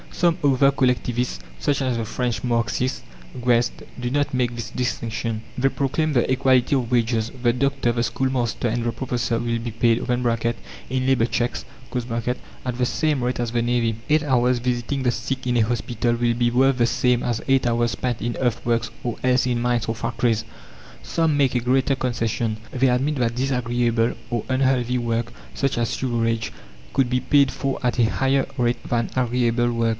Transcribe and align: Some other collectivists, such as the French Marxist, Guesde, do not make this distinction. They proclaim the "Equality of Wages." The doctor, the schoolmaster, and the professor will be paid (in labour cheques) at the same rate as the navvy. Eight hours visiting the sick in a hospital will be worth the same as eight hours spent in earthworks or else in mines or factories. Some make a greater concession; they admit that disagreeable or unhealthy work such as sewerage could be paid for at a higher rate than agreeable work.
Some 0.11 0.37
other 0.43 0.71
collectivists, 0.71 1.39
such 1.59 1.81
as 1.81 1.97
the 1.97 2.05
French 2.05 2.43
Marxist, 2.43 3.03
Guesde, 3.43 3.85
do 3.99 4.09
not 4.11 4.33
make 4.33 4.53
this 4.55 4.69
distinction. 4.71 5.41
They 5.57 5.69
proclaim 5.69 6.13
the 6.13 6.29
"Equality 6.31 6.75
of 6.75 6.91
Wages." 6.91 7.31
The 7.41 7.53
doctor, 7.53 7.91
the 7.91 8.03
schoolmaster, 8.03 8.67
and 8.67 8.83
the 8.83 8.91
professor 8.91 9.39
will 9.39 9.57
be 9.57 9.71
paid 9.71 9.97
(in 9.99 11.07
labour 11.07 11.25
cheques) 11.25 11.65
at 11.95 12.77
the 12.77 12.85
same 12.85 13.23
rate 13.23 13.39
as 13.39 13.51
the 13.51 13.61
navvy. 13.63 13.95
Eight 14.09 14.21
hours 14.23 14.59
visiting 14.59 15.01
the 15.03 15.11
sick 15.11 15.47
in 15.47 15.57
a 15.57 15.61
hospital 15.61 16.13
will 16.15 16.35
be 16.35 16.51
worth 16.51 16.77
the 16.77 16.85
same 16.87 17.23
as 17.23 17.41
eight 17.47 17.65
hours 17.65 17.91
spent 17.91 18.21
in 18.21 18.37
earthworks 18.37 18.89
or 19.03 19.17
else 19.23 19.47
in 19.47 19.59
mines 19.61 19.87
or 19.87 19.95
factories. 19.95 20.45
Some 21.01 21.35
make 21.37 21.55
a 21.55 21.59
greater 21.59 21.95
concession; 21.95 22.57
they 22.71 22.89
admit 22.89 23.15
that 23.15 23.35
disagreeable 23.35 24.13
or 24.29 24.43
unhealthy 24.49 24.97
work 24.99 25.31
such 25.55 25.77
as 25.79 25.89
sewerage 25.89 26.51
could 26.93 27.09
be 27.09 27.19
paid 27.21 27.49
for 27.51 27.79
at 27.81 27.97
a 27.99 28.03
higher 28.09 28.45
rate 28.57 28.83
than 28.83 29.09
agreeable 29.15 29.71
work. 29.71 29.89